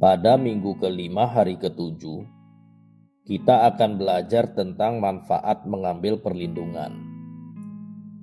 Pada 0.00 0.40
minggu 0.40 0.80
kelima 0.80 1.28
hari 1.28 1.60
ketujuh, 1.60 2.24
kita 3.28 3.68
akan 3.68 4.00
belajar 4.00 4.48
tentang 4.48 4.96
manfaat 4.96 5.68
mengambil 5.68 6.16
perlindungan. 6.16 6.96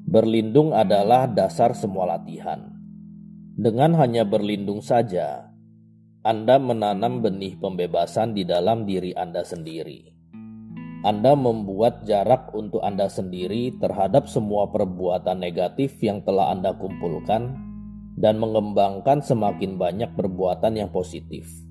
Berlindung 0.09 0.73
adalah 0.73 1.29
dasar 1.29 1.77
semua 1.77 2.17
latihan. 2.17 2.73
Dengan 3.53 3.93
hanya 3.93 4.25
berlindung 4.25 4.81
saja, 4.81 5.53
Anda 6.25 6.57
menanam 6.57 7.21
benih 7.21 7.61
pembebasan 7.61 8.33
di 8.33 8.41
dalam 8.41 8.89
diri 8.89 9.13
Anda 9.13 9.45
sendiri. 9.45 10.17
Anda 11.05 11.37
membuat 11.37 12.09
jarak 12.09 12.57
untuk 12.57 12.81
Anda 12.81 13.05
sendiri 13.05 13.77
terhadap 13.77 14.25
semua 14.25 14.65
perbuatan 14.73 15.37
negatif 15.37 16.01
yang 16.01 16.25
telah 16.25 16.57
Anda 16.57 16.73
kumpulkan 16.73 17.53
dan 18.17 18.41
mengembangkan 18.41 19.21
semakin 19.21 19.77
banyak 19.77 20.17
perbuatan 20.17 20.73
yang 20.73 20.89
positif. 20.89 21.66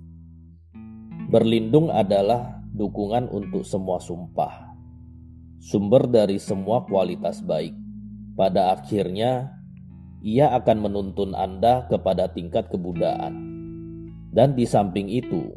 Berlindung 1.36 1.92
adalah 1.92 2.64
dukungan 2.72 3.28
untuk 3.28 3.60
semua 3.60 4.00
sumpah, 4.00 4.72
sumber 5.60 6.08
dari 6.08 6.40
semua 6.40 6.88
kualitas 6.88 7.44
baik. 7.44 7.76
Pada 8.40 8.72
akhirnya, 8.72 9.52
ia 10.24 10.48
akan 10.56 10.88
menuntun 10.88 11.36
Anda 11.36 11.92
kepada 11.92 12.32
tingkat 12.32 12.72
kebudayaan, 12.72 13.36
dan 14.32 14.56
di 14.56 14.64
samping 14.64 15.12
itu, 15.12 15.52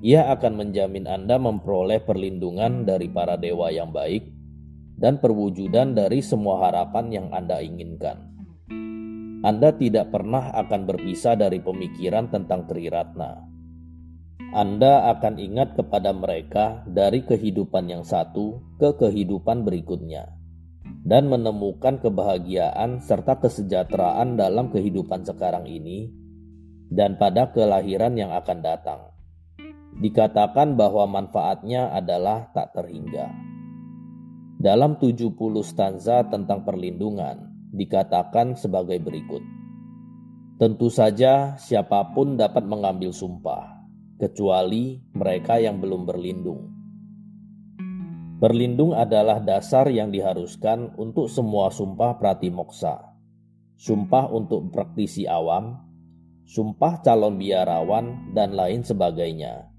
ia 0.00 0.32
akan 0.32 0.64
menjamin 0.64 1.04
Anda 1.04 1.36
memperoleh 1.36 2.00
perlindungan 2.00 2.88
dari 2.88 3.12
para 3.12 3.36
dewa 3.36 3.68
yang 3.68 3.92
baik 3.92 4.24
dan 4.96 5.20
perwujudan 5.20 5.92
dari 5.92 6.24
semua 6.24 6.72
harapan 6.72 7.12
yang 7.12 7.28
Anda 7.36 7.60
inginkan. 7.60 8.32
Anda 9.44 9.76
tidak 9.76 10.08
pernah 10.08 10.56
akan 10.56 10.88
berpisah 10.88 11.36
dari 11.36 11.60
pemikiran 11.60 12.32
tentang 12.32 12.64
Triratna. 12.64 13.55
Anda 14.56 15.12
akan 15.12 15.36
ingat 15.36 15.76
kepada 15.76 16.16
mereka 16.16 16.80
dari 16.88 17.28
kehidupan 17.28 17.92
yang 17.92 18.08
satu 18.08 18.64
ke 18.80 18.96
kehidupan 18.96 19.68
berikutnya, 19.68 20.32
dan 21.04 21.28
menemukan 21.28 22.00
kebahagiaan 22.00 23.04
serta 23.04 23.36
kesejahteraan 23.36 24.40
dalam 24.40 24.72
kehidupan 24.72 25.28
sekarang 25.28 25.68
ini 25.68 26.08
dan 26.88 27.20
pada 27.20 27.52
kelahiran 27.52 28.16
yang 28.16 28.32
akan 28.32 28.64
datang. 28.64 29.12
Dikatakan 30.00 30.72
bahwa 30.72 31.04
manfaatnya 31.04 31.92
adalah 31.92 32.48
tak 32.56 32.72
terhingga. 32.72 33.28
Dalam 34.56 34.96
70 34.96 35.36
stanza 35.68 36.24
tentang 36.32 36.64
perlindungan, 36.64 37.44
dikatakan 37.76 38.56
sebagai 38.56 39.04
berikut. 39.04 39.44
Tentu 40.56 40.88
saja 40.88 41.60
siapa 41.60 42.16
pun 42.16 42.40
dapat 42.40 42.64
mengambil 42.64 43.12
sumpah, 43.12 43.75
kecuali 44.16 45.00
mereka 45.12 45.60
yang 45.60 45.80
belum 45.80 46.08
berlindung. 46.08 46.72
Berlindung 48.36 48.92
adalah 48.92 49.40
dasar 49.40 49.88
yang 49.88 50.12
diharuskan 50.12 50.92
untuk 51.00 51.32
semua 51.32 51.72
sumpah 51.72 52.20
pratimoksa, 52.20 53.16
sumpah 53.80 54.28
untuk 54.28 54.68
praktisi 54.68 55.24
awam, 55.24 55.80
sumpah 56.44 57.00
calon 57.00 57.40
biarawan, 57.40 58.36
dan 58.36 58.52
lain 58.52 58.84
sebagainya. 58.84 59.72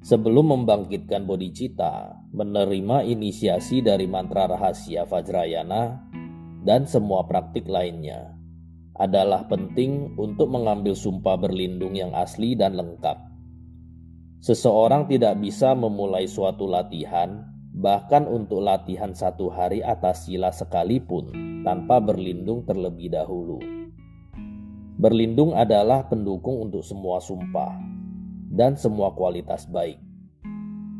Sebelum 0.00 0.56
membangkitkan 0.56 1.28
bodhicitta, 1.28 2.16
menerima 2.32 3.04
inisiasi 3.04 3.84
dari 3.84 4.08
mantra 4.08 4.48
rahasia 4.48 5.04
Vajrayana, 5.04 6.00
dan 6.64 6.88
semua 6.88 7.28
praktik 7.28 7.68
lainnya 7.68 8.38
adalah 8.98 9.46
penting 9.46 10.16
untuk 10.18 10.50
mengambil 10.50 10.96
sumpah 10.96 11.38
berlindung 11.38 11.94
yang 11.94 12.10
asli 12.16 12.56
dan 12.56 12.74
lengkap. 12.74 13.27
Seseorang 14.38 15.10
tidak 15.10 15.42
bisa 15.42 15.74
memulai 15.74 16.30
suatu 16.30 16.70
latihan, 16.70 17.42
bahkan 17.74 18.22
untuk 18.22 18.62
latihan 18.62 19.10
satu 19.10 19.50
hari 19.50 19.82
atas 19.82 20.30
sila 20.30 20.54
sekalipun, 20.54 21.34
tanpa 21.66 21.98
berlindung 21.98 22.62
terlebih 22.62 23.10
dahulu. 23.10 23.58
Berlindung 24.98 25.54
adalah 25.54 26.06
pendukung 26.06 26.70
untuk 26.70 26.82
semua 26.86 27.18
sumpah 27.22 27.78
dan 28.50 28.74
semua 28.78 29.14
kualitas 29.14 29.66
baik. 29.66 29.98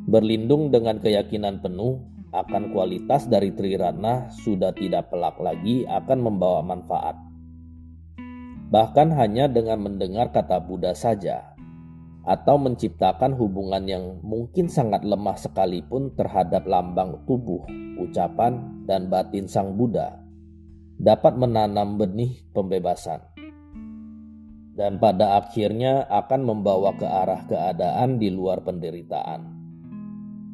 Berlindung 0.06 0.71
dengan 0.71 0.98
keyakinan 0.98 1.62
penuh 1.62 1.98
akan 2.31 2.71
kualitas 2.71 3.27
dari 3.27 3.54
Trirana 3.54 4.31
sudah 4.31 4.71
tidak 4.75 5.10
pelak 5.10 5.38
lagi 5.43 5.87
akan 5.87 6.19
membawa 6.27 6.62
manfaat. 6.62 7.19
Bahkan 8.69 9.15
hanya 9.19 9.50
dengan 9.50 9.81
mendengar 9.81 10.31
kata 10.31 10.62
Buddha 10.62 10.93
saja, 10.93 11.57
atau 12.26 12.56
menciptakan 12.58 13.36
hubungan 13.38 13.84
yang 13.86 14.04
mungkin 14.24 14.66
sangat 14.66 15.06
lemah 15.06 15.38
sekalipun 15.38 16.14
terhadap 16.18 16.66
lambang 16.66 17.22
tubuh, 17.24 17.62
ucapan, 18.00 18.82
dan 18.88 19.12
batin 19.12 19.46
Sang 19.46 19.76
Buddha, 19.76 20.18
dapat 20.98 21.38
menanam 21.38 22.00
benih 22.00 22.42
pembebasan. 22.50 23.22
Dan 24.78 25.02
pada 25.02 25.42
akhirnya 25.42 26.06
akan 26.06 26.40
membawa 26.46 26.94
ke 26.94 27.06
arah 27.06 27.42
keadaan 27.50 28.22
di 28.22 28.30
luar 28.30 28.62
penderitaan. 28.62 29.58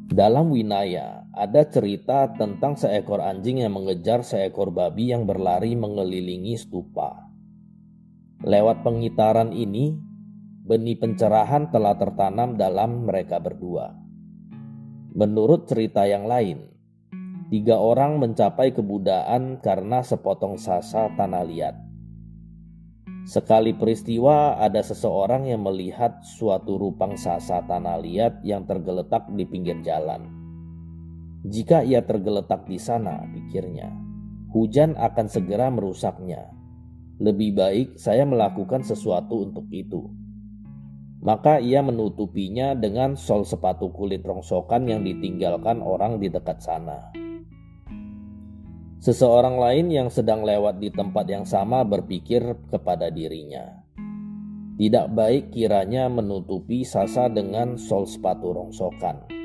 Dalam 0.09 0.53
Winaya, 0.53 1.25
ada 1.33 1.65
cerita 1.65 2.29
tentang 2.33 2.77
seekor 2.77 3.21
anjing 3.21 3.65
yang 3.65 3.73
mengejar 3.73 4.21
seekor 4.21 4.69
babi 4.69 5.13
yang 5.13 5.25
berlari 5.25 5.73
mengelilingi 5.73 6.57
stupa. 6.57 7.25
Lewat 8.45 8.85
pengitaran 8.85 9.49
ini, 9.49 9.97
benih 10.65 10.97
pencerahan 10.97 11.69
telah 11.69 11.93
tertanam 11.95 12.57
dalam 12.57 13.05
mereka 13.05 13.37
berdua. 13.37 13.93
Menurut 15.15 15.69
cerita 15.69 16.09
yang 16.09 16.25
lain, 16.25 16.65
tiga 17.53 17.77
orang 17.77 18.17
mencapai 18.17 18.73
kebudaan 18.73 19.61
karena 19.61 20.01
sepotong 20.01 20.57
sasa 20.57 21.13
tanah 21.13 21.45
liat. 21.45 21.75
Sekali 23.29 23.77
peristiwa, 23.77 24.57
ada 24.57 24.81
seseorang 24.81 25.45
yang 25.45 25.61
melihat 25.61 26.25
suatu 26.25 26.77
rupang 26.81 27.15
sasa 27.15 27.61
tanah 27.63 28.01
liat 28.01 28.41
yang 28.41 28.65
tergeletak 28.65 29.29
di 29.33 29.45
pinggir 29.45 29.81
jalan 29.81 30.45
jika 31.45 31.85
ia 31.85 32.01
tergeletak 32.01 32.65
di 32.65 32.81
sana, 32.81 33.21
pikirnya, 33.29 33.93
hujan 34.49 34.97
akan 34.97 35.29
segera 35.29 35.69
merusaknya. 35.69 36.49
Lebih 37.21 37.53
baik 37.53 37.87
saya 38.01 38.25
melakukan 38.25 38.81
sesuatu 38.81 39.45
untuk 39.45 39.69
itu. 39.69 40.09
Maka 41.25 41.57
ia 41.57 41.81
menutupinya 41.81 42.77
dengan 42.77 43.17
sol 43.17 43.41
sepatu 43.49 43.89
kulit 43.89 44.21
rongsokan 44.21 44.85
yang 44.85 45.01
ditinggalkan 45.01 45.81
orang 45.81 46.21
di 46.21 46.29
dekat 46.29 46.61
sana. 46.61 47.09
Seseorang 49.01 49.57
lain 49.57 49.89
yang 49.89 50.13
sedang 50.13 50.45
lewat 50.45 50.77
di 50.77 50.93
tempat 50.93 51.25
yang 51.25 51.45
sama 51.45 51.81
berpikir 51.81 52.45
kepada 52.69 53.09
dirinya, 53.09 53.81
"Tidak 54.77 55.09
baik 55.09 55.49
kiranya 55.49 56.05
menutupi 56.13 56.85
sasa 56.85 57.25
dengan 57.25 57.81
sol 57.81 58.05
sepatu 58.05 58.53
rongsokan." 58.53 59.35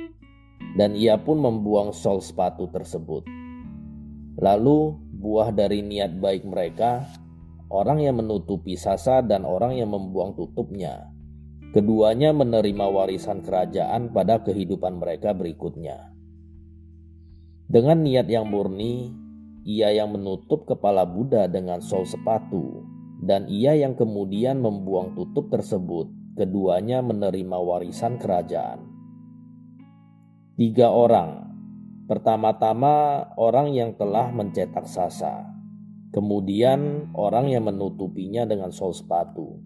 dan 0.74 0.94
ia 0.94 1.18
pun 1.18 1.42
membuang 1.42 1.90
sol 1.90 2.22
sepatu 2.22 2.70
tersebut. 2.70 3.26
Lalu, 4.38 4.96
buah 5.20 5.50
dari 5.50 5.82
niat 5.82 6.16
baik 6.16 6.46
mereka, 6.46 7.04
orang 7.68 8.00
yang 8.00 8.22
menutupi 8.22 8.78
sasa 8.78 9.20
dan 9.20 9.42
orang 9.42 9.76
yang 9.76 9.90
membuang 9.90 10.38
tutupnya, 10.38 11.10
keduanya 11.70 12.34
menerima 12.34 12.86
warisan 12.90 13.42
kerajaan 13.42 14.10
pada 14.10 14.42
kehidupan 14.42 14.98
mereka 14.98 15.34
berikutnya. 15.34 16.12
Dengan 17.70 18.02
niat 18.02 18.26
yang 18.26 18.50
murni, 18.50 19.14
ia 19.62 19.94
yang 19.94 20.14
menutup 20.14 20.66
kepala 20.66 21.06
Buddha 21.06 21.46
dengan 21.46 21.78
sol 21.78 22.02
sepatu, 22.02 22.82
dan 23.22 23.46
ia 23.46 23.78
yang 23.78 23.94
kemudian 23.94 24.58
membuang 24.58 25.14
tutup 25.14 25.52
tersebut, 25.54 26.10
keduanya 26.34 26.98
menerima 27.04 27.56
warisan 27.60 28.18
kerajaan 28.18 28.90
tiga 30.60 30.92
orang. 30.92 31.48
Pertama-tama 32.04 33.24
orang 33.40 33.72
yang 33.72 33.96
telah 33.96 34.28
mencetak 34.28 34.84
sasa, 34.84 35.48
kemudian 36.12 37.08
orang 37.16 37.48
yang 37.48 37.64
menutupinya 37.64 38.44
dengan 38.44 38.68
sol 38.68 38.92
sepatu, 38.92 39.56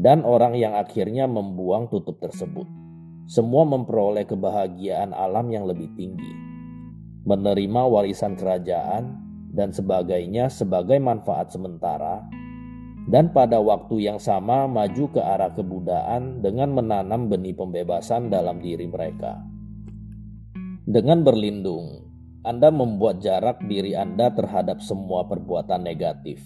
dan 0.00 0.24
orang 0.24 0.56
yang 0.56 0.72
akhirnya 0.72 1.28
membuang 1.28 1.92
tutup 1.92 2.16
tersebut. 2.24 2.64
Semua 3.28 3.68
memperoleh 3.68 4.24
kebahagiaan 4.24 5.12
alam 5.12 5.52
yang 5.52 5.68
lebih 5.68 5.92
tinggi, 5.94 6.32
menerima 7.28 7.82
warisan 7.86 8.34
kerajaan 8.34 9.20
dan 9.52 9.70
sebagainya 9.70 10.48
sebagai 10.48 10.96
manfaat 10.98 11.52
sementara, 11.52 12.26
dan 13.06 13.30
pada 13.30 13.60
waktu 13.60 14.08
yang 14.08 14.18
sama 14.18 14.66
maju 14.66 15.04
ke 15.14 15.20
arah 15.20 15.52
kebudayaan 15.52 16.42
dengan 16.42 16.74
menanam 16.74 17.28
benih 17.30 17.54
pembebasan 17.54 18.32
dalam 18.32 18.58
diri 18.58 18.88
mereka. 18.88 19.38
Dengan 20.90 21.22
berlindung, 21.22 22.08
Anda 22.42 22.72
membuat 22.72 23.22
jarak 23.22 23.62
diri 23.68 23.94
Anda 23.94 24.32
terhadap 24.32 24.82
semua 24.82 25.28
perbuatan 25.28 25.86
negatif. 25.86 26.40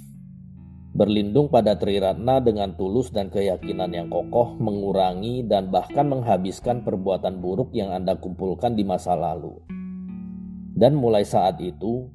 Berlindung 0.95 1.51
pada 1.51 1.75
Triratna 1.75 2.39
dengan 2.39 2.79
tulus 2.79 3.11
dan 3.11 3.27
keyakinan 3.27 3.91
yang 3.91 4.07
kokoh 4.15 4.55
mengurangi 4.63 5.43
dan 5.43 5.67
bahkan 5.67 6.07
menghabiskan 6.07 6.87
perbuatan 6.87 7.43
buruk 7.43 7.75
yang 7.75 7.91
Anda 7.91 8.15
kumpulkan 8.15 8.79
di 8.79 8.87
masa 8.87 9.19
lalu. 9.19 9.59
Dan 10.71 10.95
mulai 10.95 11.27
saat 11.27 11.59
itu, 11.59 12.07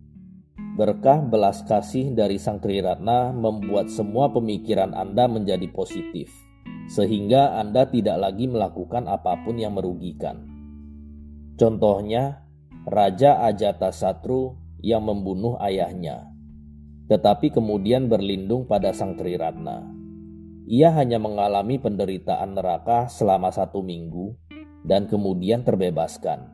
berkah 0.79 1.19
belas 1.19 1.59
kasih 1.67 2.15
dari 2.15 2.39
Sang 2.39 2.63
Triratna 2.63 3.35
membuat 3.35 3.91
semua 3.91 4.31
pemikiran 4.31 4.95
Anda 4.95 5.27
menjadi 5.27 5.67
positif, 5.75 6.31
sehingga 6.87 7.59
Anda 7.59 7.83
tidak 7.83 8.15
lagi 8.15 8.47
melakukan 8.47 9.11
apa 9.11 9.43
pun 9.43 9.59
yang 9.59 9.75
merugikan. 9.75 10.47
Contohnya, 11.59 12.47
Raja 12.87 13.43
Ajata 13.43 13.91
Satru 13.91 14.55
yang 14.79 15.03
membunuh 15.03 15.59
ayahnya 15.59 16.38
tetapi 17.09 17.49
kemudian 17.49 18.05
berlindung 18.05 18.69
pada 18.69 18.93
Sang 18.93 19.17
Triratna. 19.17 19.81
Ia 20.69 20.93
hanya 20.93 21.17
mengalami 21.17 21.81
penderitaan 21.81 22.53
neraka 22.53 23.09
selama 23.09 23.49
satu 23.49 23.81
minggu 23.81 24.37
dan 24.85 25.09
kemudian 25.09 25.65
terbebaskan. 25.65 26.53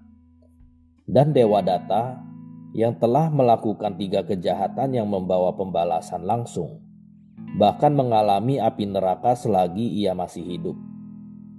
Dan 1.03 1.35
Dewa 1.35 1.59
Data 1.59 2.23
yang 2.71 2.95
telah 2.95 3.27
melakukan 3.27 3.99
tiga 3.99 4.23
kejahatan 4.23 4.95
yang 4.95 5.11
membawa 5.11 5.51
pembalasan 5.59 6.23
langsung, 6.23 6.79
bahkan 7.59 7.91
mengalami 7.91 8.55
api 8.55 8.87
neraka 8.87 9.35
selagi 9.35 9.83
ia 9.99 10.15
masih 10.15 10.47
hidup. 10.47 10.79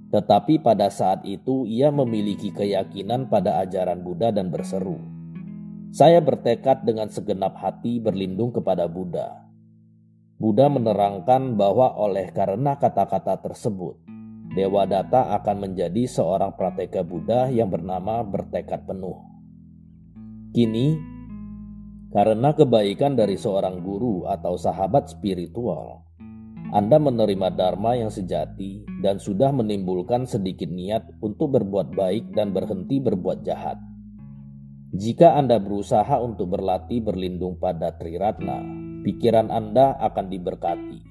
Tetapi 0.09 0.65
pada 0.65 0.89
saat 0.89 1.21
itu 1.29 1.69
ia 1.69 1.93
memiliki 1.93 2.49
keyakinan 2.49 3.29
pada 3.29 3.61
ajaran 3.61 4.01
Buddha 4.01 4.33
dan 4.33 4.49
berseru, 4.49 4.97
saya 5.93 6.23
bertekad 6.23 6.83
dengan 6.83 7.11
segenap 7.11 7.59
hati 7.59 8.03
berlindung 8.03 8.51
kepada 8.51 8.87
Buddha. 8.87 9.47
Buddha 10.37 10.69
menerangkan 10.69 11.57
bahwa 11.57 11.97
oleh 11.97 12.29
karena 12.29 12.77
kata-kata 12.77 13.41
tersebut, 13.41 13.97
Dewa 14.53 14.85
Data 14.85 15.33
akan 15.41 15.69
menjadi 15.69 16.05
seorang 16.05 16.57
prateka 16.57 17.01
Buddha 17.01 17.49
yang 17.49 17.73
bernama 17.73 18.21
bertekad 18.21 18.85
penuh. 18.85 19.17
Kini, 20.53 20.97
karena 22.13 22.53
kebaikan 22.57 23.17
dari 23.17 23.37
seorang 23.37 23.81
guru 23.81 24.25
atau 24.29 24.57
sahabat 24.57 25.13
spiritual, 25.13 26.05
Anda 26.73 27.01
menerima 27.01 27.53
Dharma 27.53 27.97
yang 27.97 28.13
sejati 28.13 28.85
dan 29.01 29.21
sudah 29.21 29.53
menimbulkan 29.53 30.25
sedikit 30.25 30.69
niat 30.69 31.05
untuk 31.25 31.57
berbuat 31.57 31.97
baik 31.97 32.33
dan 32.33 32.53
berhenti 32.53 33.01
berbuat 33.01 33.45
jahat. 33.45 33.77
Jika 34.97 35.37
Anda 35.37 35.61
berusaha 35.61 36.17
untuk 36.25 36.57
berlatih 36.57 37.05
berlindung 37.05 37.61
pada 37.61 37.93
Triratna, 38.01 38.65
pikiran 39.05 39.53
Anda 39.53 39.93
akan 40.01 40.33
diberkati. 40.33 41.05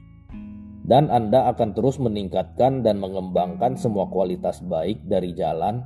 Dan 0.82 1.14
Anda 1.14 1.46
akan 1.54 1.78
terus 1.78 2.02
meningkatkan 2.02 2.82
dan 2.82 2.98
mengembangkan 2.98 3.78
semua 3.78 4.10
kualitas 4.10 4.66
baik 4.66 5.06
dari 5.06 5.38
jalan, 5.38 5.86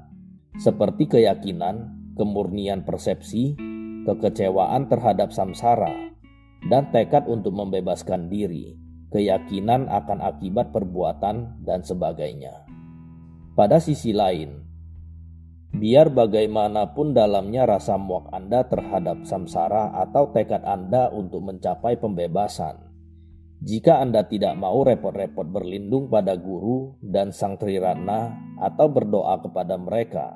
seperti 0.55 1.11
keyakinan, 1.11 1.91
kemurnian 2.15 2.87
persepsi, 2.87 3.59
kekecewaan 4.07 4.87
terhadap 4.87 5.35
samsara, 5.35 6.15
dan 6.71 6.95
tekad 6.95 7.27
untuk 7.27 7.51
membebaskan 7.51 8.31
diri, 8.31 8.79
keyakinan 9.11 9.91
akan 9.91 10.23
akibat 10.23 10.71
perbuatan, 10.71 11.67
dan 11.67 11.83
sebagainya. 11.83 12.63
Pada 13.59 13.83
sisi 13.83 14.15
lain, 14.15 14.68
Biar 15.69 16.09
bagaimanapun 16.09 17.13
dalamnya 17.13 17.69
rasa 17.69 17.93
muak 17.93 18.33
Anda 18.33 18.65
terhadap 18.65 19.21
samsara 19.21 19.93
atau 20.01 20.33
tekad 20.33 20.65
Anda 20.65 21.13
untuk 21.13 21.45
mencapai 21.45 22.01
pembebasan. 22.01 22.89
Jika 23.61 24.01
Anda 24.01 24.25
tidak 24.25 24.57
mau 24.57 24.81
repot-repot 24.81 25.45
berlindung 25.45 26.09
pada 26.09 26.33
guru 26.33 26.97
dan 27.05 27.29
sang 27.29 27.59
Trirana 27.61 28.33
atau 28.57 28.89
berdoa 28.89 29.45
kepada 29.45 29.77
mereka, 29.77 30.33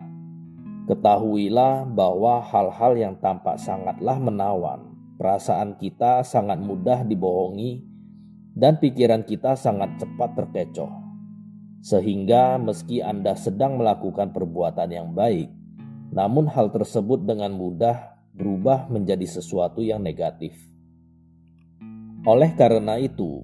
ketahuilah 0.85 1.87
bahwa 1.89 2.43
hal-hal 2.43 2.93
yang 2.93 3.15
tampak 3.17 3.57
sangatlah 3.57 4.21
menawan, 4.21 4.93
perasaan 5.17 5.81
kita 5.81 6.21
sangat 6.21 6.61
mudah 6.61 7.01
dibohongi, 7.07 7.81
dan 8.53 8.77
pikiran 8.77 9.25
kita 9.25 9.57
sangat 9.57 9.97
cepat 9.97 10.37
terkecoh. 10.37 11.02
Sehingga 11.83 12.55
meski 12.55 13.03
Anda 13.03 13.35
sedang 13.35 13.75
melakukan 13.75 14.31
perbuatan 14.31 14.87
yang 14.87 15.11
baik, 15.11 15.51
namun 16.15 16.47
hal 16.47 16.71
tersebut 16.71 17.27
dengan 17.27 17.51
mudah 17.51 18.15
berubah 18.31 18.87
menjadi 18.87 19.27
sesuatu 19.27 19.83
yang 19.83 19.99
negatif. 19.99 20.55
Oleh 22.23 22.55
karena 22.55 22.95
itu, 22.95 23.43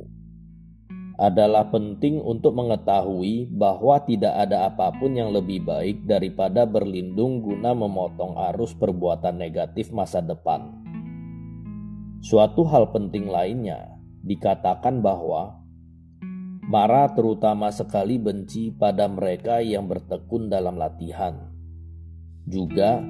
adalah 1.19 1.67
penting 1.67 2.23
untuk 2.23 2.55
mengetahui 2.55 3.51
bahwa 3.51 3.99
tidak 4.07 4.31
ada 4.39 4.71
apa 4.71 4.87
pun 4.95 5.11
yang 5.11 5.35
lebih 5.35 5.67
baik 5.67 6.07
daripada 6.07 6.63
berlindung 6.63 7.43
guna 7.43 7.75
memotong 7.75 8.39
arus 8.55 8.71
perbuatan 8.71 9.35
negatif 9.35 9.91
masa 9.91 10.23
depan. 10.23 10.79
Suatu 12.23 12.63
hal 12.71 12.95
penting 12.95 13.27
lainnya 13.27 13.99
dikatakan 14.23 15.03
bahwa 15.03 15.58
Marah 16.69 17.09
terutama 17.17 17.73
sekali 17.73 18.21
benci 18.21 18.69
pada 18.69 19.09
mereka 19.09 19.57
yang 19.57 19.89
bertekun 19.89 20.53
dalam 20.53 20.77
latihan. 20.77 21.49
Juga, 22.45 23.01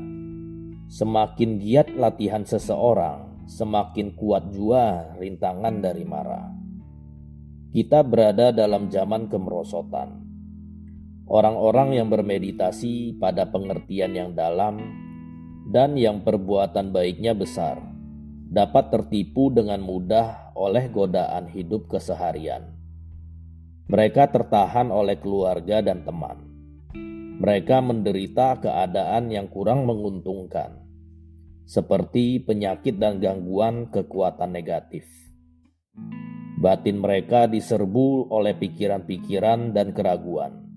semakin 0.87 1.59
giat 1.59 1.91
latihan 1.91 2.47
seseorang, 2.47 3.43
semakin 3.51 4.15
kuat 4.15 4.55
jua 4.55 5.11
rintangan 5.19 5.83
dari 5.83 6.07
marah. 6.07 6.55
Kita 7.75 7.99
berada 8.07 8.55
dalam 8.55 8.87
zaman 8.87 9.27
kemerosotan. 9.27 10.23
Orang-orang 11.27 11.99
yang 11.99 12.07
bermeditasi 12.07 13.19
pada 13.19 13.43
pengertian 13.51 14.15
yang 14.15 14.31
dalam 14.39 14.79
dan 15.67 15.99
yang 15.99 16.23
perbuatan 16.23 16.95
baiknya 16.95 17.35
besar 17.35 17.75
dapat 18.47 18.87
tertipu 18.87 19.51
dengan 19.51 19.83
mudah 19.83 20.55
oleh 20.55 20.87
godaan 20.87 21.51
hidup 21.51 21.91
keseharian 21.91 22.78
mereka 23.89 24.29
tertahan 24.29 24.93
oleh 24.93 25.17
keluarga 25.17 25.81
dan 25.81 26.05
teman. 26.05 26.37
Mereka 27.41 27.81
menderita 27.81 28.61
keadaan 28.61 29.33
yang 29.33 29.49
kurang 29.49 29.89
menguntungkan, 29.89 30.77
seperti 31.65 32.37
penyakit 32.45 33.01
dan 33.01 33.17
gangguan 33.17 33.89
kekuatan 33.89 34.53
negatif. 34.53 35.09
Batin 36.61 37.01
mereka 37.01 37.49
diserbu 37.49 38.29
oleh 38.29 38.53
pikiran-pikiran 38.53 39.73
dan 39.73 39.89
keraguan. 39.97 40.69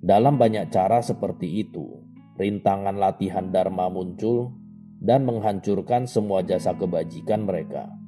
Dalam 0.00 0.40
banyak 0.40 0.72
cara 0.72 1.04
seperti 1.04 1.60
itu, 1.60 2.08
rintangan 2.40 2.96
latihan 2.96 3.52
Dharma 3.52 3.92
muncul 3.92 4.56
dan 4.96 5.28
menghancurkan 5.28 6.08
semua 6.08 6.40
jasa 6.40 6.72
kebajikan 6.72 7.44
mereka. 7.44 8.07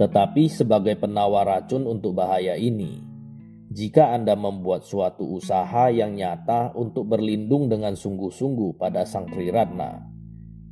Tetapi 0.00 0.48
sebagai 0.48 0.96
penawar 0.96 1.44
racun 1.44 1.84
untuk 1.84 2.16
bahaya 2.16 2.56
ini, 2.56 3.04
jika 3.68 4.16
Anda 4.16 4.32
membuat 4.32 4.88
suatu 4.88 5.28
usaha 5.28 5.92
yang 5.92 6.16
nyata 6.16 6.72
untuk 6.72 7.04
berlindung 7.04 7.68
dengan 7.68 7.92
sungguh-sungguh 7.92 8.80
pada 8.80 9.04
Sang 9.04 9.28
Triratna, 9.28 10.00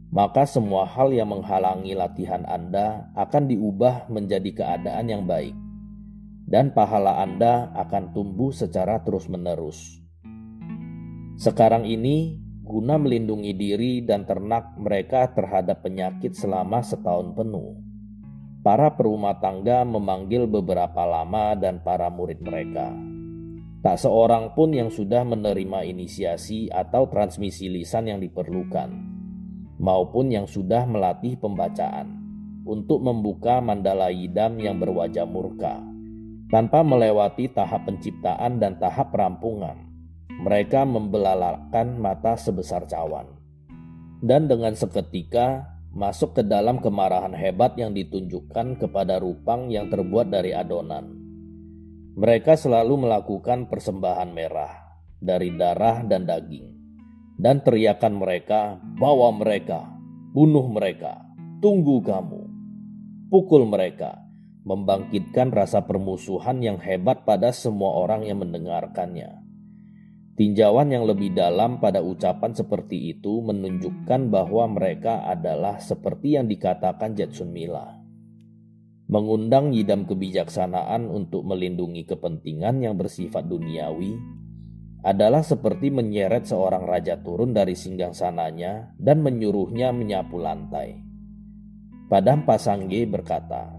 maka 0.09 0.49
semua 0.49 0.89
hal 0.89 1.13
yang 1.13 1.29
menghalangi 1.29 1.93
latihan 1.93 2.41
Anda 2.49 3.13
akan 3.21 3.53
diubah 3.53 4.09
menjadi 4.09 4.49
keadaan 4.65 5.13
yang 5.13 5.29
baik, 5.29 5.53
dan 6.49 6.73
pahala 6.73 7.21
Anda 7.21 7.69
akan 7.77 8.17
tumbuh 8.17 8.49
secara 8.49 9.05
terus-menerus. 9.05 10.01
Sekarang 11.37 11.85
ini, 11.85 12.41
guna 12.65 12.97
melindungi 12.97 13.53
diri 13.53 14.01
dan 14.01 14.25
ternak 14.25 14.73
mereka 14.81 15.29
terhadap 15.37 15.85
penyakit 15.85 16.33
selama 16.33 16.81
setahun 16.81 17.37
penuh 17.37 17.88
para 18.69 18.93
perumah 18.93 19.41
tangga 19.41 19.81
memanggil 19.81 20.45
beberapa 20.45 21.09
lama 21.09 21.57
dan 21.57 21.81
para 21.81 22.13
murid 22.13 22.45
mereka. 22.45 22.93
Tak 23.81 23.97
seorang 23.97 24.53
pun 24.53 24.77
yang 24.77 24.93
sudah 24.93 25.25
menerima 25.25 25.89
inisiasi 25.89 26.69
atau 26.69 27.09
transmisi 27.09 27.73
lisan 27.73 28.13
yang 28.13 28.21
diperlukan, 28.21 28.93
maupun 29.81 30.29
yang 30.29 30.45
sudah 30.45 30.85
melatih 30.85 31.41
pembacaan 31.41 32.13
untuk 32.69 33.01
membuka 33.01 33.65
mandala 33.65 34.13
idam 34.13 34.61
yang 34.61 34.77
berwajah 34.77 35.25
murka. 35.25 35.81
Tanpa 36.53 36.85
melewati 36.85 37.49
tahap 37.49 37.89
penciptaan 37.89 38.61
dan 38.61 38.77
tahap 38.77 39.17
perampungan, 39.17 39.81
mereka 40.45 40.85
membelalakan 40.85 41.97
mata 41.97 42.37
sebesar 42.37 42.85
cawan. 42.85 43.33
Dan 44.21 44.45
dengan 44.45 44.77
seketika 44.77 45.78
masuk 45.99 46.39
ke 46.39 46.43
dalam 46.47 46.79
kemarahan 46.79 47.35
hebat 47.35 47.75
yang 47.75 47.91
ditunjukkan 47.91 48.79
kepada 48.79 49.19
rupang 49.19 49.67
yang 49.67 49.91
terbuat 49.91 50.31
dari 50.31 50.55
adonan. 50.55 51.11
Mereka 52.15 52.55
selalu 52.55 53.03
melakukan 53.03 53.67
persembahan 53.67 54.31
merah 54.31 54.71
dari 55.19 55.51
darah 55.59 56.07
dan 56.07 56.23
daging, 56.23 56.71
dan 57.35 57.67
teriakan 57.67 58.15
mereka, 58.15 58.79
"Bawa 58.79 59.35
mereka, 59.35 59.91
bunuh 60.31 60.71
mereka, 60.71 61.19
tunggu 61.59 61.99
kamu, 62.07 62.43
pukul 63.35 63.67
mereka, 63.67 64.23
membangkitkan 64.63 65.51
rasa 65.51 65.83
permusuhan 65.83 66.63
yang 66.63 66.79
hebat 66.79 67.27
pada 67.27 67.51
semua 67.51 67.99
orang 67.99 68.23
yang 68.23 68.45
mendengarkannya. 68.45 69.38
Tinjauan 70.39 70.95
yang 70.95 71.03
lebih 71.03 71.35
dalam 71.35 71.83
pada 71.83 71.99
ucapan 71.99 72.55
seperti 72.55 73.11
itu 73.11 73.43
menunjukkan 73.43 74.31
bahwa 74.31 74.71
mereka 74.71 75.27
adalah 75.27 75.83
seperti 75.83 76.39
yang 76.39 76.47
dikatakan 76.47 77.19
Jetsun 77.19 77.51
Mila. 77.51 77.99
Mengundang 79.11 79.75
yidam 79.75 80.07
kebijaksanaan 80.07 81.11
untuk 81.11 81.43
melindungi 81.43 82.07
kepentingan 82.07 82.87
yang 82.87 82.95
bersifat 82.95 83.51
duniawi 83.51 84.15
adalah 85.03 85.43
seperti 85.43 85.91
menyeret 85.91 86.47
seorang 86.47 86.87
raja 86.87 87.19
turun 87.19 87.51
dari 87.51 87.75
singgasananya 87.75 88.95
dan 88.95 89.19
menyuruhnya 89.27 89.91
menyapu 89.91 90.39
lantai. 90.39 91.03
Padam 92.07 92.47
Pasangge 92.47 93.11
berkata, 93.11 93.75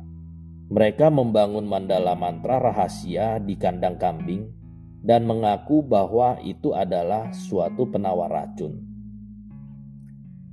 mereka 0.68 1.08
membangun 1.08 1.64
mandala 1.64 2.20
mantra 2.20 2.60
rahasia 2.60 3.40
di 3.40 3.56
kandang 3.56 3.96
kambing 3.96 4.59
dan 5.00 5.24
mengaku 5.24 5.80
bahwa 5.80 6.40
itu 6.44 6.76
adalah 6.76 7.32
suatu 7.32 7.88
penawar 7.88 8.32
racun. 8.32 8.84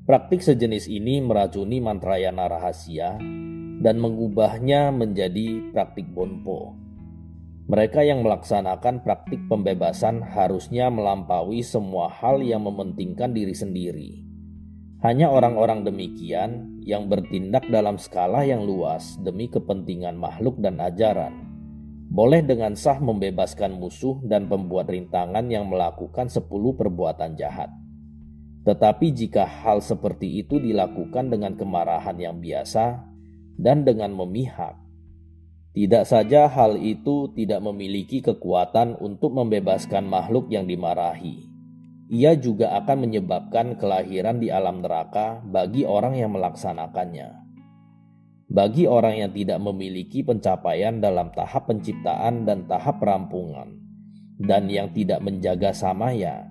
Praktik 0.07 0.39
sejenis 0.39 0.87
ini 0.87 1.19
meracuni 1.19 1.83
mantrayana 1.83 2.47
rahasia 2.47 3.19
dan 3.83 3.99
mengubahnya 3.99 4.95
menjadi 4.95 5.75
praktik 5.75 6.07
bonpo. 6.15 6.79
Mereka 7.67 8.07
yang 8.07 8.23
melaksanakan 8.23 9.03
praktik 9.03 9.43
pembebasan 9.51 10.23
harusnya 10.23 10.87
melampaui 10.87 11.67
semua 11.67 12.07
hal 12.07 12.39
yang 12.39 12.63
mementingkan 12.63 13.35
diri 13.35 13.51
sendiri. 13.51 14.23
Hanya 15.03 15.27
orang-orang 15.35 15.83
demikian 15.83 16.79
yang 16.87 17.11
bertindak 17.11 17.67
dalam 17.67 17.99
skala 17.99 18.47
yang 18.47 18.63
luas 18.63 19.19
demi 19.27 19.51
kepentingan 19.51 20.15
makhluk 20.15 20.63
dan 20.63 20.79
ajaran 20.79 21.46
boleh 22.07 22.43
dengan 22.43 22.79
sah 22.79 23.03
membebaskan 23.03 23.77
musuh 23.77 24.23
dan 24.23 24.47
pembuat 24.47 24.87
rintangan 24.89 25.47
yang 25.51 25.67
melakukan 25.67 26.31
sepuluh 26.31 26.73
perbuatan 26.79 27.35
jahat. 27.35 27.71
Tetapi 28.67 29.15
jika 29.15 29.47
hal 29.47 29.79
seperti 29.79 30.43
itu 30.43 30.59
dilakukan 30.59 31.31
dengan 31.31 31.55
kemarahan 31.55 32.19
yang 32.19 32.43
biasa 32.43 32.99
dan 33.55 33.87
dengan 33.87 34.11
memihak, 34.11 34.75
tidak 35.71 36.09
saja 36.09 36.51
hal 36.51 36.75
itu 36.81 37.31
tidak 37.37 37.63
memiliki 37.63 38.25
kekuatan 38.25 38.99
untuk 38.99 39.37
membebaskan 39.37 40.09
makhluk 40.09 40.51
yang 40.51 40.67
dimarahi, 40.67 41.47
ia 42.11 42.35
juga 42.35 42.75
akan 42.83 43.07
menyebabkan 43.07 43.79
kelahiran 43.79 44.43
di 44.43 44.51
alam 44.51 44.83
neraka 44.83 45.43
bagi 45.47 45.87
orang 45.87 46.19
yang 46.19 46.35
melaksanakannya. 46.35 47.46
Bagi 48.47 48.87
orang 48.87 49.19
yang 49.19 49.33
tidak 49.35 49.59
memiliki 49.59 50.23
pencapaian 50.23 51.03
dalam 51.03 51.35
tahap 51.35 51.67
penciptaan 51.67 52.47
dan 52.47 52.71
tahap 52.71 53.03
perampungan, 53.03 53.75
dan 54.39 54.71
yang 54.71 54.95
tidak 54.95 55.19
menjaga 55.19 55.75
samaya, 55.75 56.47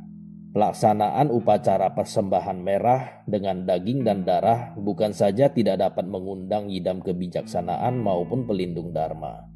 pelaksanaan 0.51 1.31
upacara 1.31 1.95
persembahan 1.95 2.59
merah 2.59 3.23
dengan 3.23 3.63
daging 3.63 4.03
dan 4.03 4.27
darah 4.27 4.75
bukan 4.75 5.15
saja 5.15 5.47
tidak 5.55 5.79
dapat 5.79 6.03
mengundang 6.03 6.67
yidam 6.67 6.99
kebijaksanaan 6.99 7.95
maupun 7.95 8.43
pelindung 8.43 8.91
dharma. 8.91 9.47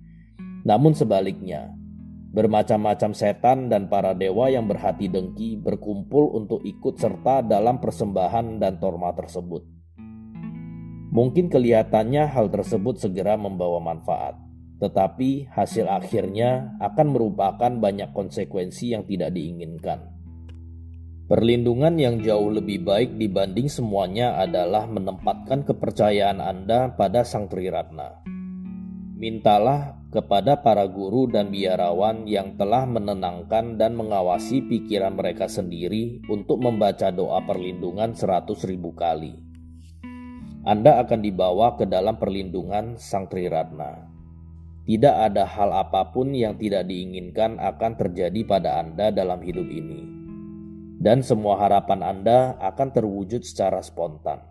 Namun 0.64 0.96
sebaliknya, 0.96 1.76
bermacam-macam 2.32 3.12
setan 3.16 3.68
dan 3.68 3.92
para 3.92 4.16
dewa 4.16 4.48
yang 4.48 4.64
berhati 4.64 5.12
dengki 5.12 5.60
berkumpul 5.60 6.40
untuk 6.40 6.64
ikut 6.64 6.96
serta 6.96 7.44
dalam 7.44 7.84
persembahan 7.84 8.64
dan 8.64 8.80
torma 8.80 9.12
tersebut. 9.12 9.79
Mungkin 11.10 11.50
kelihatannya 11.50 12.30
hal 12.30 12.54
tersebut 12.54 13.02
segera 13.02 13.34
membawa 13.34 13.82
manfaat, 13.82 14.38
tetapi 14.78 15.50
hasil 15.50 15.90
akhirnya 15.90 16.78
akan 16.78 17.18
merupakan 17.18 17.72
banyak 17.74 18.14
konsekuensi 18.14 18.94
yang 18.94 19.10
tidak 19.10 19.34
diinginkan. 19.34 20.06
Perlindungan 21.26 21.98
yang 21.98 22.22
jauh 22.22 22.54
lebih 22.54 22.86
baik 22.86 23.18
dibanding 23.18 23.74
semuanya 23.74 24.38
adalah 24.38 24.86
menempatkan 24.86 25.66
kepercayaan 25.66 26.38
Anda 26.42 26.94
pada 26.94 27.26
Sang 27.26 27.50
Triratna. 27.50 28.22
Mintalah 29.18 29.98
kepada 30.14 30.62
para 30.62 30.86
guru 30.86 31.26
dan 31.26 31.50
biarawan 31.50 32.30
yang 32.30 32.54
telah 32.54 32.86
menenangkan 32.86 33.82
dan 33.82 33.98
mengawasi 33.98 34.62
pikiran 34.70 35.18
mereka 35.18 35.50
sendiri 35.50 36.22
untuk 36.30 36.62
membaca 36.62 37.10
doa 37.10 37.42
perlindungan 37.46 38.14
seratus 38.14 38.62
ribu 38.66 38.94
kali 38.94 39.49
anda 40.68 41.00
akan 41.00 41.24
dibawa 41.24 41.80
ke 41.80 41.88
dalam 41.88 42.20
perlindungan 42.20 43.00
Sang 43.00 43.32
Triratna. 43.32 44.12
Tidak 44.84 45.16
ada 45.16 45.48
hal 45.48 45.72
apa 45.72 46.12
pun 46.12 46.36
yang 46.36 46.60
tidak 46.60 46.84
diinginkan 46.84 47.56
akan 47.64 47.96
terjadi 47.96 48.44
pada 48.44 48.84
Anda 48.84 49.08
dalam 49.08 49.40
hidup 49.40 49.64
ini. 49.70 50.04
Dan 51.00 51.24
semua 51.24 51.64
harapan 51.64 52.04
Anda 52.04 52.60
akan 52.60 52.92
terwujud 52.92 53.40
secara 53.48 53.80
spontan. 53.80 54.44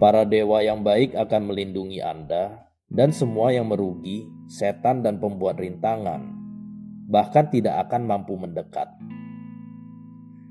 Para 0.00 0.24
dewa 0.24 0.64
yang 0.64 0.80
baik 0.80 1.12
akan 1.12 1.52
melindungi 1.52 2.00
Anda 2.00 2.64
dan 2.88 3.12
semua 3.12 3.52
yang 3.52 3.68
merugi, 3.68 4.24
setan 4.48 5.04
dan 5.04 5.20
pembuat 5.20 5.60
rintangan, 5.60 6.24
bahkan 7.10 7.52
tidak 7.52 7.84
akan 7.84 8.08
mampu 8.08 8.32
mendekat. 8.38 8.88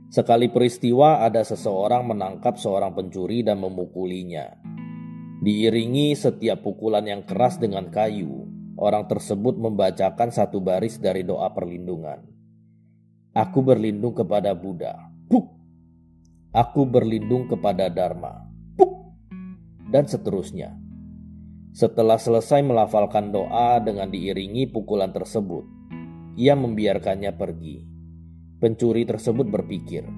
Sekali 0.10 0.48
peristiwa 0.48 1.26
ada 1.26 1.42
seseorang 1.42 2.08
menangkap 2.10 2.56
seorang 2.56 2.94
pencuri 2.94 3.42
dan 3.42 3.60
memukulinya. 3.60 4.56
Diiringi 5.42 6.16
setiap 6.16 6.64
pukulan 6.64 7.06
yang 7.06 7.22
keras 7.28 7.60
dengan 7.60 7.92
kayu, 7.92 8.48
orang 8.80 9.06
tersebut 9.06 9.60
membacakan 9.60 10.32
satu 10.32 10.64
baris 10.64 10.98
dari 10.98 11.22
doa 11.22 11.52
perlindungan. 11.52 12.24
Aku 13.36 13.60
berlindung 13.60 14.16
kepada 14.16 14.56
Buddha. 14.56 15.12
Puk. 15.28 15.52
Aku 16.56 16.88
berlindung 16.88 17.52
kepada 17.52 17.92
Dharma. 17.92 18.48
Puk. 18.80 19.12
Dan 19.92 20.08
seterusnya. 20.08 20.72
Setelah 21.76 22.16
selesai 22.16 22.64
melafalkan 22.64 23.36
doa 23.36 23.84
dengan 23.84 24.08
diiringi 24.08 24.72
pukulan 24.72 25.12
tersebut, 25.12 25.68
ia 26.40 26.56
membiarkannya 26.56 27.36
pergi. 27.36 27.95
Pencuri 28.66 29.06
tersebut 29.06 29.46
berpikir, 29.46 30.10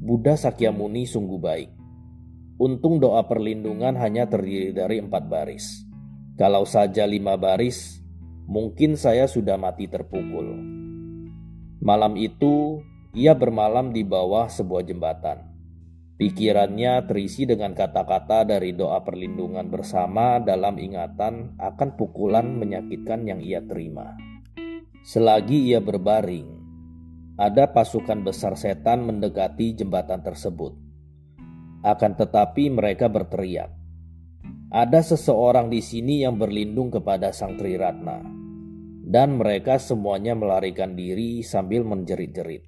Buddha 0.00 0.40
Sakyamuni 0.40 1.04
sungguh 1.04 1.36
baik. 1.36 1.68
Untung 2.56 2.96
doa 2.96 3.28
perlindungan 3.28 3.92
hanya 4.00 4.24
terdiri 4.24 4.72
dari 4.72 5.04
empat 5.04 5.28
baris. 5.28 5.84
Kalau 6.40 6.64
saja 6.64 7.04
lima 7.04 7.36
baris, 7.36 8.00
mungkin 8.48 8.96
saya 8.96 9.28
sudah 9.28 9.60
mati 9.60 9.84
terpukul. 9.84 10.48
Malam 11.84 12.16
itu, 12.16 12.80
ia 13.12 13.36
bermalam 13.36 13.92
di 13.92 14.00
bawah 14.00 14.48
sebuah 14.48 14.88
jembatan. 14.88 15.52
Pikirannya 16.16 17.04
terisi 17.04 17.44
dengan 17.44 17.76
kata-kata 17.76 18.48
dari 18.48 18.72
doa 18.72 19.04
perlindungan 19.04 19.68
bersama 19.68 20.40
dalam 20.40 20.80
ingatan 20.80 21.52
akan 21.60 22.00
pukulan 22.00 22.48
menyakitkan 22.48 23.28
yang 23.28 23.44
ia 23.44 23.60
terima. 23.60 24.16
Selagi 25.04 25.68
ia 25.68 25.84
berbaring, 25.84 26.57
ada 27.38 27.70
pasukan 27.70 28.26
besar 28.26 28.58
setan 28.58 29.06
mendekati 29.06 29.78
jembatan 29.78 30.26
tersebut. 30.26 30.74
Akan 31.86 32.18
tetapi 32.18 32.66
mereka 32.66 33.06
berteriak, 33.06 33.70
"Ada 34.74 35.14
seseorang 35.14 35.70
di 35.70 35.78
sini 35.78 36.26
yang 36.26 36.34
berlindung 36.34 36.90
kepada 36.90 37.30
Sang 37.30 37.54
Triratna." 37.54 38.26
Dan 39.08 39.38
mereka 39.38 39.78
semuanya 39.78 40.34
melarikan 40.34 40.98
diri 40.98 41.40
sambil 41.46 41.86
menjerit-jerit. 41.86 42.66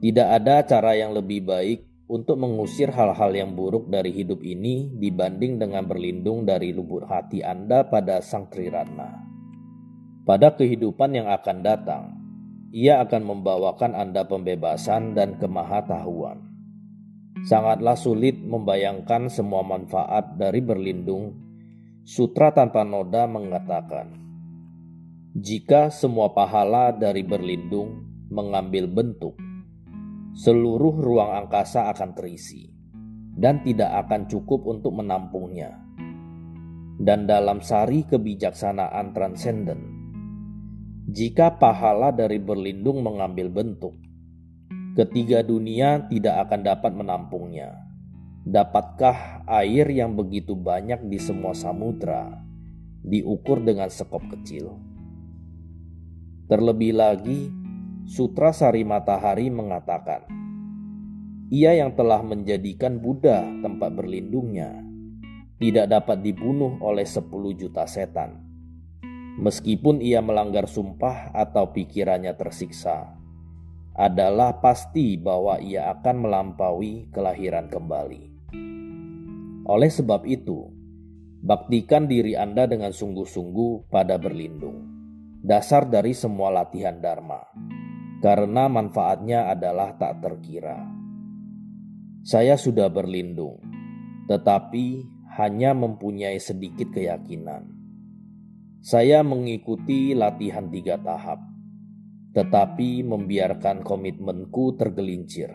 Tidak 0.00 0.28
ada 0.32 0.64
cara 0.64 0.96
yang 0.96 1.12
lebih 1.12 1.44
baik 1.44 1.80
untuk 2.08 2.40
mengusir 2.40 2.88
hal-hal 2.90 3.30
yang 3.36 3.52
buruk 3.52 3.92
dari 3.92 4.16
hidup 4.16 4.40
ini 4.42 4.90
dibanding 4.96 5.60
dengan 5.60 5.84
berlindung 5.84 6.48
dari 6.48 6.72
lubuk 6.72 7.04
hati 7.06 7.44
Anda 7.44 7.84
pada 7.86 8.18
Sang 8.24 8.48
Triratna. 8.48 9.12
Pada 10.26 10.58
kehidupan 10.58 11.14
yang 11.14 11.30
akan 11.30 11.58
datang, 11.62 12.15
ia 12.76 13.00
akan 13.00 13.24
membawakan 13.24 13.96
Anda 13.96 14.28
pembebasan 14.28 15.16
dan 15.16 15.40
kemahatahuan. 15.40 16.44
Sangatlah 17.48 17.96
sulit 17.96 18.36
membayangkan 18.36 19.32
semua 19.32 19.64
manfaat 19.64 20.36
dari 20.36 20.60
berlindung. 20.60 21.32
Sutra 22.04 22.52
tanpa 22.52 22.84
noda 22.84 23.24
mengatakan, 23.24 24.12
jika 25.32 25.88
semua 25.88 26.36
pahala 26.36 26.92
dari 26.92 27.24
berlindung 27.24 28.04
mengambil 28.28 28.84
bentuk, 28.92 29.40
seluruh 30.36 31.00
ruang 31.00 31.32
angkasa 31.32 31.88
akan 31.96 32.12
terisi 32.12 32.68
dan 33.32 33.64
tidak 33.64 34.04
akan 34.04 34.28
cukup 34.28 34.68
untuk 34.68 34.92
menampungnya. 35.00 35.80
Dan 37.00 37.24
dalam 37.24 37.64
sari 37.64 38.04
kebijaksanaan 38.04 39.16
transenden, 39.16 39.95
jika 41.06 41.54
pahala 41.54 42.10
dari 42.10 42.42
berlindung 42.42 42.98
mengambil 43.06 43.46
bentuk. 43.46 43.94
Ketiga 44.98 45.46
dunia 45.46 46.02
tidak 46.10 46.50
akan 46.50 46.60
dapat 46.66 46.92
menampungnya. 46.98 47.78
Dapatkah 48.42 49.46
air 49.46 49.86
yang 49.86 50.18
begitu 50.18 50.58
banyak 50.58 51.06
di 51.06 51.18
semua 51.22 51.54
samudra 51.54 52.42
diukur 53.06 53.62
dengan 53.62 53.86
sekop 53.86 54.22
kecil. 54.34 54.82
Terlebih 56.50 56.98
lagi, 56.98 57.54
Sutra 58.06 58.50
Sari 58.50 58.82
Matahari 58.82 59.46
mengatakan, 59.46 60.26
ia 61.54 61.74
yang 61.74 61.94
telah 61.94 62.22
menjadikan 62.22 62.98
Buddha 62.98 63.46
tempat 63.62 63.94
berlindungnya 63.94 64.82
tidak 65.62 65.86
dapat 65.86 66.22
dibunuh 66.22 66.82
oleh 66.82 67.06
10 67.06 67.30
juta 67.54 67.86
setan. 67.86 68.45
Meskipun 69.36 70.00
ia 70.00 70.24
melanggar 70.24 70.64
sumpah 70.64 71.32
atau 71.36 71.68
pikirannya 71.72 72.32
tersiksa, 72.40 73.16
adalah 73.92 74.60
pasti 74.64 75.20
bahwa 75.20 75.60
ia 75.60 75.92
akan 75.92 76.16
melampaui 76.24 77.12
kelahiran 77.12 77.68
kembali. 77.68 78.24
Oleh 79.68 79.90
sebab 79.92 80.24
itu, 80.24 80.72
baktikan 81.44 82.08
diri 82.08 82.32
Anda 82.32 82.64
dengan 82.64 82.96
sungguh-sungguh 82.96 83.92
pada 83.92 84.16
berlindung. 84.16 84.96
Dasar 85.44 85.84
dari 85.84 86.16
semua 86.16 86.48
latihan 86.48 86.96
Dharma 86.96 87.44
karena 88.24 88.66
manfaatnya 88.66 89.52
adalah 89.52 89.94
tak 89.94 90.24
terkira. 90.24 90.82
Saya 92.26 92.58
sudah 92.58 92.90
berlindung, 92.90 93.60
tetapi 94.26 95.06
hanya 95.38 95.76
mempunyai 95.76 96.40
sedikit 96.40 96.90
keyakinan. 96.90 97.75
Saya 98.86 99.26
mengikuti 99.26 100.14
latihan 100.14 100.70
tiga 100.70 100.94
tahap, 101.02 101.42
tetapi 102.38 103.02
membiarkan 103.02 103.82
komitmenku 103.82 104.78
tergelincir. 104.78 105.50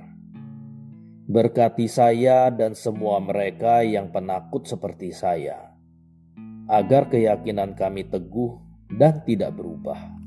Berkati 1.31 1.87
saya 1.87 2.51
dan 2.51 2.75
semua 2.75 3.23
mereka 3.23 3.87
yang 3.87 4.11
penakut 4.11 4.67
seperti 4.67 5.15
saya, 5.15 5.71
agar 6.67 7.07
keyakinan 7.07 7.71
kami 7.71 8.03
teguh 8.03 8.59
dan 8.99 9.23
tidak 9.23 9.55
berubah. 9.55 10.20